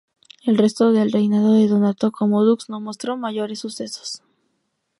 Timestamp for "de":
1.53-1.67